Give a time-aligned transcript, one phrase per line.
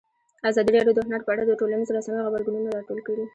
[0.49, 3.25] ازادي راډیو د هنر په اړه د ټولنیزو رسنیو غبرګونونه راټول کړي.